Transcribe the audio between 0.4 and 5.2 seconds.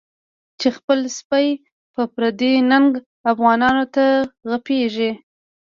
چی خپل سپی په پردی ننگه، افغانانوته غپیږی